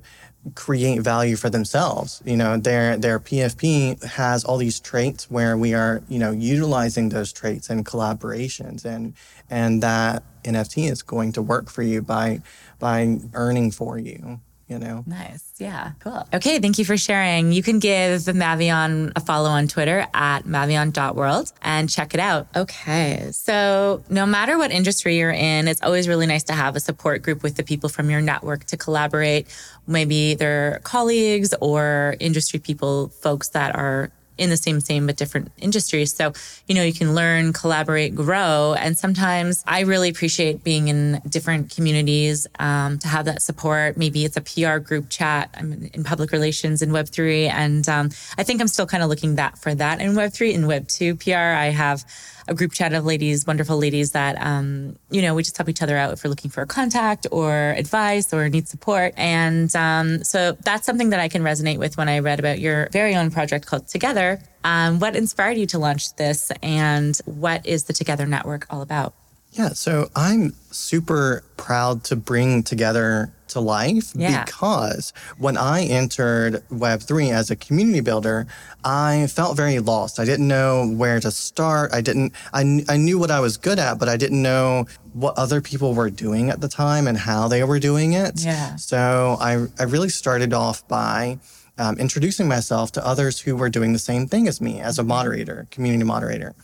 create 0.55 1.01
value 1.01 1.37
for 1.37 1.51
themselves. 1.51 2.23
You 2.25 2.37
know, 2.37 2.57
their 2.57 2.97
their 2.97 3.21
PFP 3.21 4.03
has 4.05 4.45
all 4.45 4.57
these 4.57 4.81
traits 4.81 5.31
where 5.31 5.57
we 5.57 5.75
are, 5.75 6.03
you 6.09 6.19
know, 6.19 6.31
utilizing 6.31 7.11
those 7.11 7.33
traits 7.33 7.69
in 7.69 7.85
collaborations 7.85 8.85
and 8.85 9.15
and 9.51 9.83
that 9.83 10.23
NFT 10.45 10.91
is 10.91 11.03
going 11.03 11.33
to 11.33 11.43
work 11.43 11.69
for 11.69 11.83
you 11.83 12.01
by 12.01 12.41
by 12.79 13.19
earning 13.35 13.71
for 13.71 13.99
you 13.99 14.41
you 14.71 14.79
know. 14.79 15.03
Nice. 15.07 15.53
Yeah. 15.59 15.93
Cool. 15.99 16.27
Okay. 16.33 16.61
Thank 16.61 16.79
you 16.79 16.85
for 16.85 16.97
sharing. 16.97 17.53
You 17.53 17.63
can 17.63 17.81
give 17.81 18.23
Mavion 18.23 19.13
a 19.17 19.21
follow 19.21 19.51
on 19.51 19.67
Twitter 19.69 20.07
at 20.15 20.45
mavion.world 20.45 21.53
and 21.61 21.91
check 21.91 22.15
it 22.15 22.21
out. 22.21 22.47
Okay. 22.55 23.31
So 23.33 24.03
no 24.09 24.25
matter 24.25 24.57
what 24.57 24.71
industry 24.71 25.19
you're 25.19 25.33
in, 25.33 25.67
it's 25.67 25.83
always 25.83 26.07
really 26.09 26.27
nice 26.27 26.45
to 26.45 26.53
have 26.53 26.77
a 26.77 26.81
support 26.81 27.23
group 27.23 27.43
with 27.43 27.57
the 27.57 27.65
people 27.65 27.89
from 27.89 28.09
your 28.09 28.21
network 28.21 28.65
to 28.67 28.77
collaborate. 28.77 29.49
Maybe 29.87 30.35
they're 30.35 30.81
colleagues 30.85 31.53
or 31.61 32.15
industry 32.21 32.61
people, 32.61 33.09
folks 33.09 33.49
that 33.51 33.75
are 33.75 34.13
in 34.41 34.49
the 34.49 34.57
same 34.57 34.81
same 34.81 35.07
but 35.07 35.17
different 35.17 35.53
industries. 35.59 36.13
So, 36.15 36.33
you 36.67 36.75
know, 36.75 36.83
you 36.83 36.95
can 36.95 37.15
learn, 37.15 37.53
collaborate, 37.53 38.15
grow. 38.15 38.75
And 38.79 38.97
sometimes 38.97 39.63
I 39.67 39.81
really 39.81 40.09
appreciate 40.09 40.65
being 40.65 40.89
in 40.89 41.21
different 41.29 41.75
communities 41.75 42.47
um, 42.59 42.99
to 43.01 43.09
have 43.09 43.27
that 43.27 43.43
support. 43.43 43.99
Maybe 43.99 44.25
it's 44.25 44.37
a 44.37 44.41
PR 44.41 44.79
group 44.79 45.11
chat. 45.11 45.55
I'm 45.57 45.91
in 45.93 46.03
public 46.03 46.33
relations 46.33 46.81
in 46.81 46.91
Web3. 46.91 47.51
And 47.51 47.89
um, 47.89 48.11
I 48.39 48.43
think 48.43 48.61
I'm 48.63 48.69
still 48.69 48.87
kind 48.87 49.03
of 49.03 49.11
looking 49.11 49.35
that 49.35 49.59
for 49.59 49.75
that 49.75 50.01
in 50.01 50.13
Web3. 50.15 50.55
In 50.55 50.63
Web2 50.63 51.23
PR, 51.23 51.55
I 51.59 51.67
have 51.67 52.05
a 52.51 52.55
group 52.55 52.73
chat 52.73 52.93
of 52.93 53.05
ladies, 53.05 53.47
wonderful 53.47 53.79
ladies 53.79 54.11
that, 54.11 54.37
um, 54.45 54.99
you 55.09 55.23
know, 55.23 55.37
we 55.37 55.43
just 55.45 55.57
help 55.57 55.69
each 55.69 55.83
other 55.83 55.97
out 55.97 56.13
if 56.13 56.25
we're 56.25 56.31
looking 56.31 56.51
for 56.51 56.63
a 56.63 56.67
contact 56.67 57.29
or 57.31 57.71
advice 57.79 58.35
or 58.35 58.49
need 58.49 58.67
support. 58.67 59.15
And 59.17 59.75
um, 59.77 60.25
so 60.25 60.57
that's 60.65 60.85
something 60.85 61.11
that 61.11 61.21
I 61.21 61.29
can 61.29 61.43
resonate 61.43 61.79
with 61.79 61.97
when 61.97 62.09
I 62.09 62.19
read 62.19 62.41
about 62.41 62.59
your 62.59 62.89
very 62.91 63.15
own 63.15 63.31
project 63.31 63.67
called 63.67 63.87
Together. 63.87 64.43
Um, 64.65 64.99
what 64.99 65.15
inspired 65.15 65.59
you 65.59 65.67
to 65.69 65.79
launch 65.79 66.17
this 66.17 66.51
and 66.61 67.17
what 67.25 67.65
is 67.65 67.85
the 67.85 67.93
Together 67.93 68.27
Network 68.27 68.67
all 68.69 68.83
about? 68.83 69.15
Yeah, 69.53 69.71
so 69.71 70.11
I'm 70.17 70.55
super 70.73 71.45
proud 71.57 72.03
to 72.05 72.17
bring 72.17 72.65
together 72.65 73.33
to 73.51 73.61
life 73.61 74.13
yeah. 74.15 74.45
because 74.45 75.13
when 75.39 75.57
I 75.57 75.85
entered 75.85 76.63
Web3 76.71 77.33
as 77.33 77.51
a 77.51 77.57
community 77.57 78.01
builder, 78.01 78.47
I 78.85 79.27
felt 79.29 79.57
very 79.57 79.79
lost. 79.79 80.19
I 80.19 80.25
didn't 80.25 80.49
know 80.49 80.89
where 80.89 81.21
to 81.21 81.31
start. 81.31 81.93
I 81.93 82.01
didn't, 82.01 82.33
I, 82.53 82.85
I 82.89 82.97
knew 82.97 83.19
what 83.19 83.31
I 83.31 83.41
was 83.41 83.57
good 83.57 83.79
at, 83.79 83.99
but 83.99 84.09
I 84.09 84.17
didn't 84.17 84.43
know 84.43 84.87
what 85.13 85.37
other 85.37 85.61
people 85.61 85.95
were 85.95 86.11
doing 86.11 86.51
at 86.51 86.61
the 86.61 86.69
time 86.69 87.07
and 87.07 87.19
how 87.19 87.49
they 87.49 87.63
were 87.65 87.79
doing 87.79 88.13
it. 88.13 88.43
Yeah. 88.45 88.77
So 88.77 89.37
I, 89.41 89.67
I 89.79 89.85
really 89.85 90.09
started 90.09 90.53
off 90.53 90.87
by 90.89 91.39
um, 91.79 91.99
introducing 91.99 92.47
myself 92.49 92.93
to 92.93 93.07
others 93.07 93.41
who 93.41 93.57
were 93.57 93.71
doing 93.71 93.93
the 93.93 93.99
same 93.99 94.27
thing 94.27 94.47
as 94.49 94.61
me 94.61 94.81
as 94.81 94.99
a 94.99 95.03
moderator, 95.03 95.67
community 95.71 96.05
moderator 96.05 96.55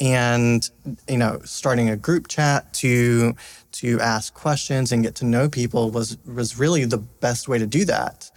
and 0.00 0.70
you 1.08 1.16
know 1.16 1.40
starting 1.44 1.88
a 1.88 1.96
group 1.96 2.28
chat 2.28 2.72
to 2.74 3.34
to 3.72 4.00
ask 4.00 4.34
questions 4.34 4.92
and 4.92 5.02
get 5.02 5.14
to 5.14 5.24
know 5.24 5.48
people 5.48 5.90
was 5.90 6.18
was 6.26 6.58
really 6.58 6.84
the 6.84 6.98
best 6.98 7.48
way 7.48 7.58
to 7.58 7.66
do 7.66 7.84
that 7.84 8.30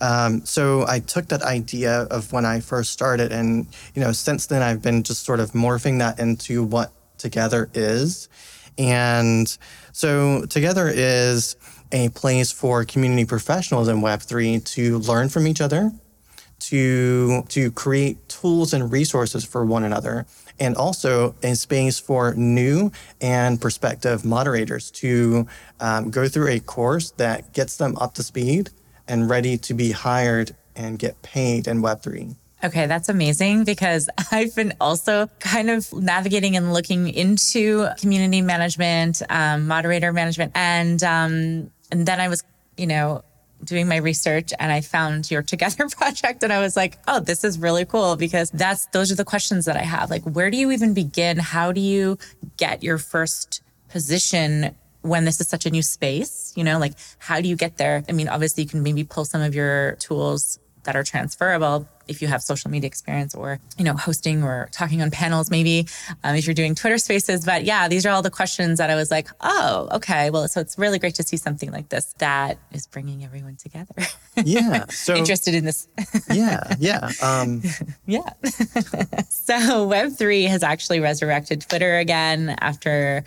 um, 0.00 0.44
so 0.44 0.86
I 0.86 1.00
took 1.00 1.28
that 1.28 1.42
idea 1.42 2.02
of 2.02 2.32
when 2.32 2.44
I 2.44 2.60
first 2.60 2.92
started, 2.92 3.32
and 3.32 3.66
you 3.94 4.02
know, 4.02 4.12
since 4.12 4.46
then 4.46 4.62
I've 4.62 4.82
been 4.82 5.02
just 5.02 5.24
sort 5.24 5.40
of 5.40 5.52
morphing 5.52 5.98
that 6.00 6.18
into 6.18 6.64
what 6.64 6.92
Together 7.18 7.70
is. 7.72 8.28
And 8.76 9.56
so 9.92 10.44
Together 10.46 10.90
is 10.92 11.56
a 11.92 12.10
place 12.10 12.52
for 12.52 12.84
community 12.84 13.24
professionals 13.24 13.88
in 13.88 14.02
Web3 14.02 14.62
to 14.64 14.98
learn 14.98 15.30
from 15.30 15.46
each 15.46 15.62
other, 15.62 15.92
to 16.58 17.42
to 17.48 17.70
create 17.72 18.28
tools 18.28 18.72
and 18.72 18.90
resources 18.90 19.44
for 19.44 19.64
one 19.64 19.84
another, 19.84 20.26
and 20.58 20.76
also 20.76 21.34
a 21.42 21.54
space 21.54 21.98
for 21.98 22.34
new 22.34 22.90
and 23.20 23.60
prospective 23.60 24.24
moderators 24.24 24.90
to 24.90 25.46
um, 25.80 26.10
go 26.10 26.28
through 26.28 26.48
a 26.48 26.60
course 26.60 27.10
that 27.12 27.52
gets 27.52 27.76
them 27.76 27.96
up 27.98 28.14
to 28.14 28.22
speed 28.22 28.70
and 29.08 29.30
ready 29.30 29.56
to 29.58 29.74
be 29.74 29.92
hired 29.92 30.56
and 30.74 30.98
get 30.98 31.20
paid 31.22 31.66
in 31.66 31.82
Web3. 31.82 32.36
Okay, 32.64 32.86
that's 32.86 33.08
amazing 33.08 33.64
because 33.64 34.08
I've 34.32 34.54
been 34.54 34.74
also 34.80 35.28
kind 35.38 35.70
of 35.70 35.92
navigating 35.92 36.56
and 36.56 36.72
looking 36.72 37.08
into 37.08 37.88
community 37.98 38.42
management, 38.42 39.22
um, 39.28 39.66
moderator 39.66 40.12
management, 40.12 40.52
and 40.54 41.02
um, 41.02 41.70
and 41.92 42.06
then 42.06 42.20
I 42.20 42.28
was, 42.28 42.42
you 42.76 42.86
know, 42.86 43.22
doing 43.66 43.88
my 43.88 43.96
research 43.96 44.52
and 44.58 44.72
I 44.72 44.80
found 44.80 45.30
your 45.30 45.42
Together 45.42 45.88
project 45.96 46.42
and 46.42 46.52
I 46.52 46.60
was 46.60 46.76
like, 46.76 46.98
oh, 47.06 47.20
this 47.20 47.44
is 47.44 47.58
really 47.58 47.84
cool 47.84 48.16
because 48.16 48.50
that's 48.50 48.86
those 48.86 49.12
are 49.12 49.16
the 49.16 49.24
questions 49.24 49.64
that 49.66 49.76
I 49.76 49.82
have. 49.82 50.10
Like, 50.10 50.22
where 50.24 50.50
do 50.50 50.56
you 50.56 50.70
even 50.70 50.94
begin? 50.94 51.38
How 51.38 51.72
do 51.72 51.80
you 51.80 52.18
get 52.56 52.82
your 52.82 52.98
first 52.98 53.62
position 53.88 54.74
when 55.02 55.24
this 55.24 55.40
is 55.40 55.48
such 55.48 55.66
a 55.66 55.70
new 55.70 55.82
space? 55.82 56.52
You 56.56 56.64
know, 56.64 56.78
like 56.78 56.94
how 57.18 57.40
do 57.40 57.48
you 57.48 57.56
get 57.56 57.76
there? 57.76 58.02
I 58.08 58.12
mean, 58.12 58.28
obviously 58.28 58.64
you 58.64 58.68
can 58.68 58.82
maybe 58.82 59.04
pull 59.04 59.24
some 59.24 59.42
of 59.42 59.54
your 59.54 59.92
tools 59.96 60.58
that 60.86 60.96
are 60.96 61.04
transferable 61.04 61.86
if 62.08 62.22
you 62.22 62.28
have 62.28 62.42
social 62.42 62.70
media 62.70 62.86
experience 62.86 63.34
or 63.34 63.58
you 63.76 63.84
know 63.84 63.94
hosting 63.94 64.42
or 64.42 64.68
talking 64.72 65.02
on 65.02 65.10
panels 65.10 65.50
maybe 65.50 65.86
um, 66.24 66.34
if 66.36 66.46
you're 66.46 66.54
doing 66.54 66.74
twitter 66.74 66.98
spaces. 66.98 67.44
But 67.44 67.64
yeah 67.64 67.88
these 67.88 68.06
are 68.06 68.10
all 68.10 68.22
the 68.22 68.30
questions 68.30 68.78
that 68.78 68.90
i 68.90 68.94
was 68.94 69.10
like 69.10 69.28
oh 69.40 69.88
okay. 69.92 70.30
Well 70.30 70.48
so 70.48 70.60
it's 70.60 70.78
really 70.78 70.98
great 70.98 71.14
to 71.16 71.22
see 71.22 71.36
something 71.36 71.70
like 71.70 71.88
this 71.90 72.14
that 72.18 72.58
is 72.72 72.86
bringing 72.86 73.24
everyone 73.24 73.56
together. 73.56 73.94
Yeah 74.42 74.86
so 74.90 75.14
interested 75.14 75.54
in 75.54 75.64
this. 75.64 75.88
Yeah 76.32 76.74
yeah 76.78 77.10
um, 77.22 77.62
yeah. 78.06 78.30
So 79.28 79.54
web3 79.88 80.48
has 80.48 80.62
actually 80.62 81.00
resurrected 81.00 81.60
twitter 81.62 81.98
again 81.98 82.56
after 82.60 83.24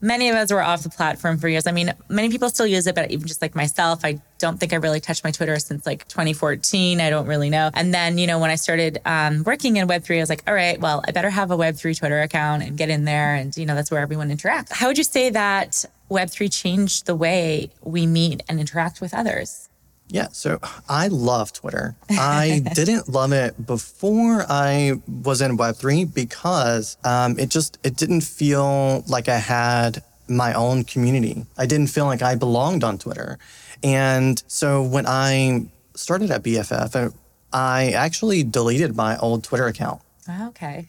many 0.00 0.28
of 0.28 0.36
us 0.36 0.52
were 0.52 0.62
off 0.62 0.82
the 0.82 0.90
platform 0.90 1.38
for 1.38 1.48
years. 1.48 1.66
I 1.66 1.72
mean, 1.72 1.92
many 2.08 2.28
people 2.28 2.48
still 2.48 2.66
use 2.66 2.86
it, 2.86 2.94
but 2.94 3.10
even 3.10 3.26
just 3.26 3.42
like 3.42 3.54
myself, 3.54 4.04
I 4.04 4.20
don't 4.38 4.58
think 4.58 4.72
I 4.72 4.76
really 4.76 5.00
touched 5.00 5.24
my 5.24 5.30
Twitter 5.30 5.58
since 5.58 5.86
like 5.86 6.06
2014. 6.08 7.00
I 7.00 7.10
don't 7.10 7.26
really 7.26 7.50
know. 7.50 7.70
And 7.74 7.92
then, 7.94 8.18
you 8.18 8.26
know, 8.26 8.38
when 8.38 8.50
I 8.50 8.56
started 8.56 8.98
um, 9.04 9.42
working 9.44 9.76
in 9.76 9.88
Web3, 9.88 10.16
I 10.16 10.20
was 10.20 10.28
like, 10.28 10.42
all 10.46 10.54
right, 10.54 10.80
well, 10.80 11.02
I 11.06 11.12
better 11.12 11.30
have 11.30 11.50
a 11.50 11.56
Web3 11.56 11.98
Twitter 11.98 12.20
account 12.20 12.62
and 12.62 12.76
get 12.76 12.90
in 12.90 13.04
there. 13.04 13.34
And, 13.34 13.56
you 13.56 13.66
know, 13.66 13.74
that's 13.74 13.90
where 13.90 14.00
everyone 14.00 14.30
interacts. 14.30 14.72
How 14.72 14.88
would 14.88 14.98
you 14.98 15.04
say 15.04 15.30
that 15.30 15.84
Web3 16.10 16.52
changed 16.52 17.06
the 17.06 17.14
way 17.14 17.70
we 17.82 18.06
meet 18.06 18.42
and 18.48 18.60
interact 18.60 19.00
with 19.00 19.14
others? 19.14 19.69
Yeah, 20.12 20.28
so 20.32 20.58
I 20.88 21.06
love 21.06 21.52
Twitter. 21.52 21.94
I 22.10 22.62
didn't 22.74 23.08
love 23.08 23.32
it 23.32 23.64
before 23.64 24.44
I 24.48 25.00
was 25.06 25.40
in 25.40 25.56
Web3 25.56 26.12
because 26.12 26.96
um, 27.04 27.38
it 27.38 27.48
just 27.48 27.78
it 27.84 27.96
didn't 27.96 28.22
feel 28.22 29.04
like 29.06 29.28
I 29.28 29.38
had 29.38 30.02
my 30.28 30.52
own 30.54 30.84
community. 30.84 31.46
I 31.56 31.66
didn't 31.66 31.88
feel 31.88 32.06
like 32.06 32.22
I 32.22 32.34
belonged 32.34 32.82
on 32.82 32.98
Twitter. 32.98 33.38
And 33.82 34.42
so 34.46 34.82
when 34.82 35.06
I 35.06 35.66
started 35.94 36.30
at 36.30 36.42
BFF, 36.42 37.14
I 37.52 37.90
actually 37.90 38.42
deleted 38.42 38.96
my 38.96 39.16
old 39.18 39.44
Twitter 39.44 39.66
account. 39.66 40.00
Okay. 40.28 40.86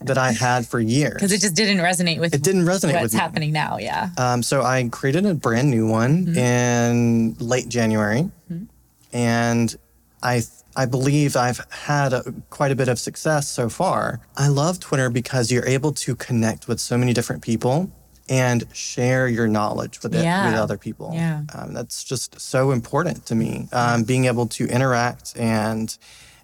that 0.00 0.18
I 0.18 0.32
had 0.32 0.66
for 0.66 0.80
years. 0.80 1.14
Because 1.14 1.32
it 1.32 1.40
just 1.40 1.54
didn't 1.54 1.78
resonate 1.78 2.20
with 2.20 2.34
it 2.34 2.42
didn't 2.42 2.64
resonate 2.64 2.92
with 2.92 2.94
what's 2.96 3.14
with 3.14 3.20
happening 3.20 3.52
now. 3.52 3.78
Yeah. 3.78 4.10
Um, 4.18 4.42
so 4.42 4.62
I 4.62 4.88
created 4.90 5.26
a 5.26 5.34
brand 5.34 5.70
new 5.70 5.86
one 5.86 6.26
mm-hmm. 6.26 6.38
in 6.38 7.34
late 7.38 7.68
January, 7.68 8.30
mm-hmm. 8.50 8.64
and 9.12 9.76
I 10.22 10.42
I 10.76 10.86
believe 10.86 11.36
I've 11.36 11.64
had 11.70 12.12
a, 12.12 12.34
quite 12.50 12.72
a 12.72 12.76
bit 12.76 12.88
of 12.88 12.98
success 12.98 13.48
so 13.48 13.68
far. 13.68 14.20
I 14.36 14.48
love 14.48 14.80
Twitter 14.80 15.08
because 15.08 15.52
you're 15.52 15.66
able 15.66 15.92
to 15.92 16.16
connect 16.16 16.66
with 16.66 16.80
so 16.80 16.98
many 16.98 17.12
different 17.12 17.42
people 17.42 17.92
and 18.28 18.64
share 18.72 19.28
your 19.28 19.46
knowledge 19.46 20.02
with, 20.02 20.14
it, 20.14 20.24
with 20.24 20.54
other 20.54 20.78
people. 20.78 21.10
Yeah. 21.12 21.42
Um, 21.54 21.74
that's 21.74 22.02
just 22.02 22.40
so 22.40 22.70
important 22.70 23.26
to 23.26 23.34
me. 23.34 23.68
Um, 23.72 24.02
being 24.04 24.24
able 24.24 24.46
to 24.48 24.66
interact 24.66 25.36
and 25.36 25.96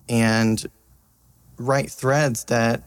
and 0.08 0.66
write 1.61 1.90
threads 1.90 2.45
that 2.45 2.83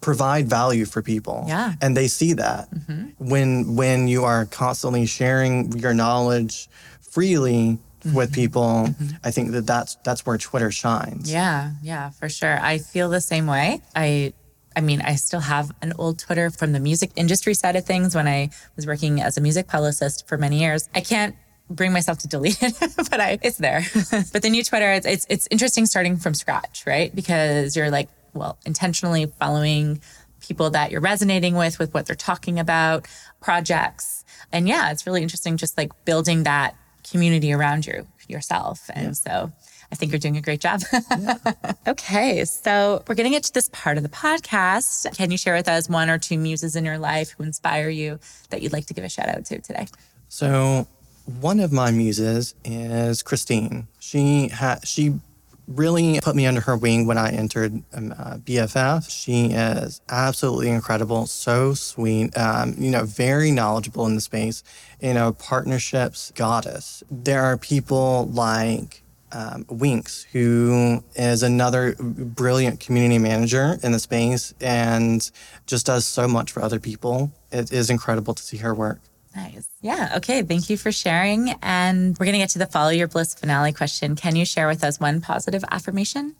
provide 0.00 0.48
value 0.48 0.84
for 0.84 1.02
people. 1.02 1.44
Yeah. 1.48 1.74
And 1.80 1.96
they 1.96 2.08
see 2.08 2.32
that 2.34 2.70
mm-hmm. 2.70 3.10
when 3.18 3.76
when 3.76 4.08
you 4.08 4.24
are 4.24 4.46
constantly 4.46 5.06
sharing 5.06 5.72
your 5.78 5.94
knowledge 5.94 6.68
freely 7.00 7.78
mm-hmm. 8.04 8.16
with 8.16 8.32
people, 8.32 8.86
mm-hmm. 8.88 9.16
I 9.24 9.30
think 9.30 9.52
that 9.52 9.66
that's 9.66 9.96
that's 10.04 10.24
where 10.24 10.38
Twitter 10.38 10.70
shines. 10.70 11.32
Yeah, 11.32 11.72
yeah, 11.82 12.10
for 12.10 12.28
sure. 12.28 12.58
I 12.60 12.78
feel 12.78 13.08
the 13.08 13.20
same 13.20 13.46
way. 13.46 13.80
I 13.94 14.32
I 14.74 14.80
mean, 14.80 15.02
I 15.02 15.16
still 15.16 15.40
have 15.40 15.70
an 15.82 15.92
old 15.98 16.18
Twitter 16.18 16.50
from 16.50 16.72
the 16.72 16.80
music 16.80 17.10
industry 17.16 17.54
side 17.54 17.76
of 17.76 17.84
things 17.84 18.14
when 18.14 18.26
I 18.26 18.50
was 18.76 18.86
working 18.86 19.20
as 19.20 19.36
a 19.36 19.40
music 19.40 19.68
publicist 19.68 20.26
for 20.28 20.38
many 20.38 20.60
years. 20.60 20.88
I 20.94 21.00
can't 21.00 21.36
bring 21.70 21.92
myself 21.92 22.18
to 22.18 22.28
delete 22.28 22.62
it, 22.62 22.74
but 23.10 23.20
I 23.20 23.38
it's 23.42 23.58
there. 23.58 23.84
but 24.32 24.42
the 24.42 24.50
new 24.50 24.64
Twitter, 24.64 24.92
it's, 24.92 25.06
it's 25.06 25.26
it's 25.28 25.48
interesting 25.50 25.86
starting 25.86 26.16
from 26.16 26.34
scratch, 26.34 26.84
right? 26.86 27.14
Because 27.14 27.76
you're 27.76 27.90
like, 27.90 28.08
well, 28.34 28.58
intentionally 28.64 29.26
following 29.38 30.00
people 30.40 30.70
that 30.70 30.90
you're 30.90 31.00
resonating 31.00 31.54
with, 31.54 31.78
with 31.78 31.94
what 31.94 32.06
they're 32.06 32.16
talking 32.16 32.58
about, 32.58 33.06
projects. 33.40 34.24
And 34.50 34.68
yeah, 34.68 34.90
it's 34.90 35.06
really 35.06 35.22
interesting 35.22 35.56
just 35.56 35.78
like 35.78 35.92
building 36.04 36.42
that 36.42 36.76
community 37.08 37.52
around 37.52 37.86
you 37.86 38.06
yourself. 38.28 38.90
And 38.94 39.06
yeah. 39.06 39.12
so 39.12 39.52
I 39.90 39.94
think 39.94 40.10
you're 40.10 40.18
doing 40.18 40.36
a 40.36 40.40
great 40.40 40.60
job. 40.60 40.82
yeah. 40.92 41.36
Okay. 41.86 42.44
So 42.44 43.02
we're 43.08 43.16
getting 43.16 43.34
into 43.34 43.52
this 43.52 43.68
part 43.72 43.96
of 43.96 44.02
the 44.02 44.08
podcast. 44.08 45.16
Can 45.16 45.30
you 45.30 45.36
share 45.36 45.54
with 45.54 45.68
us 45.68 45.88
one 45.88 46.08
or 46.08 46.18
two 46.18 46.38
muses 46.38 46.76
in 46.76 46.84
your 46.84 46.98
life 46.98 47.30
who 47.30 47.42
inspire 47.42 47.88
you 47.88 48.20
that 48.50 48.62
you'd 48.62 48.72
like 48.72 48.86
to 48.86 48.94
give 48.94 49.04
a 49.04 49.08
shout 49.08 49.28
out 49.28 49.44
to 49.46 49.60
today? 49.60 49.88
So 50.28 50.86
one 51.24 51.60
of 51.60 51.72
my 51.72 51.90
muses 51.90 52.54
is 52.64 53.22
Christine. 53.22 53.88
She 53.98 54.48
had, 54.48 54.86
she 54.86 55.20
really 55.68 56.20
put 56.20 56.36
me 56.36 56.46
under 56.46 56.60
her 56.60 56.76
wing 56.76 57.06
when 57.06 57.18
I 57.18 57.30
entered 57.30 57.82
um, 57.92 58.12
uh, 58.18 58.36
BFF. 58.38 59.08
She 59.10 59.46
is 59.46 60.00
absolutely 60.08 60.70
incredible, 60.70 61.26
so 61.26 61.74
sweet, 61.74 62.36
um, 62.36 62.74
you 62.78 62.90
know, 62.90 63.04
very 63.04 63.50
knowledgeable 63.50 64.06
in 64.06 64.14
the 64.14 64.20
space, 64.20 64.62
you 65.00 65.14
know, 65.14 65.32
partnerships 65.32 66.32
goddess. 66.34 67.02
There 67.10 67.42
are 67.42 67.56
people 67.56 68.28
like 68.32 69.02
um, 69.32 69.64
Winks, 69.68 70.26
who 70.32 71.02
is 71.14 71.42
another 71.42 71.94
brilliant 71.98 72.80
community 72.80 73.18
manager 73.18 73.78
in 73.82 73.92
the 73.92 73.98
space 73.98 74.52
and 74.60 75.30
just 75.66 75.86
does 75.86 76.06
so 76.06 76.28
much 76.28 76.52
for 76.52 76.62
other 76.62 76.78
people. 76.78 77.32
It 77.50 77.72
is 77.72 77.88
incredible 77.88 78.34
to 78.34 78.42
see 78.42 78.58
her 78.58 78.74
work. 78.74 79.00
Nice. 79.34 79.68
Yeah. 79.80 80.14
Okay. 80.16 80.42
Thank 80.42 80.68
you 80.68 80.76
for 80.76 80.92
sharing. 80.92 81.50
And 81.62 82.16
we're 82.18 82.26
going 82.26 82.34
to 82.34 82.38
get 82.38 82.50
to 82.50 82.58
the 82.58 82.66
follow 82.66 82.90
your 82.90 83.08
bliss 83.08 83.34
finale 83.34 83.72
question. 83.72 84.14
Can 84.16 84.36
you 84.36 84.44
share 84.44 84.66
with 84.66 84.84
us 84.84 85.00
one 85.00 85.20
positive 85.20 85.64
affirmation? 85.70 86.36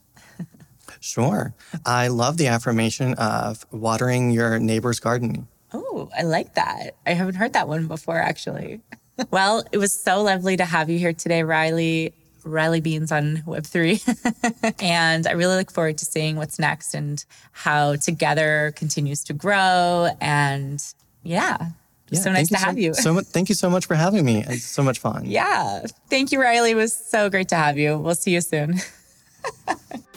sure. 1.00 1.54
I 1.84 2.08
love 2.08 2.36
the 2.36 2.48
affirmation 2.48 3.14
of 3.14 3.66
watering 3.70 4.30
your 4.30 4.58
neighbor's 4.58 5.00
garden. 5.00 5.48
Oh, 5.72 6.10
I 6.16 6.22
like 6.22 6.54
that. 6.54 6.96
I 7.06 7.14
haven't 7.14 7.34
heard 7.34 7.54
that 7.54 7.66
one 7.66 7.88
before, 7.88 8.18
actually. 8.18 8.80
well, 9.30 9.64
it 9.72 9.78
was 9.78 9.92
so 9.92 10.22
lovely 10.22 10.56
to 10.56 10.64
have 10.64 10.90
you 10.90 10.98
here 10.98 11.12
today, 11.12 11.42
Riley. 11.42 12.14
Riley 12.44 12.80
Beans 12.80 13.12
on 13.12 13.38
Web3. 13.46 14.74
and 14.82 15.26
I 15.26 15.32
really 15.32 15.56
look 15.56 15.70
forward 15.70 15.98
to 15.98 16.04
seeing 16.04 16.36
what's 16.36 16.58
next 16.58 16.92
and 16.92 17.24
how 17.52 17.96
Together 17.96 18.72
continues 18.74 19.22
to 19.24 19.32
grow. 19.32 20.08
And 20.20 20.82
yeah, 21.22 21.68
yeah, 22.12 22.20
so 22.20 22.32
nice 22.32 22.48
to 22.48 22.56
have 22.58 22.78
you. 22.78 22.94
So 22.94 23.20
thank 23.20 23.48
you 23.48 23.54
so 23.54 23.70
much 23.70 23.86
for 23.86 23.94
having 23.94 24.24
me. 24.24 24.44
It's 24.48 24.64
so 24.64 24.82
much 24.82 24.98
fun. 24.98 25.24
Yeah. 25.26 25.84
Thank 26.10 26.32
you, 26.32 26.40
Riley. 26.40 26.72
It 26.72 26.76
was 26.76 26.92
so 26.92 27.30
great 27.30 27.48
to 27.48 27.56
have 27.56 27.78
you. 27.78 27.98
We'll 27.98 28.14
see 28.14 28.32
you 28.32 28.40
soon. 28.40 28.80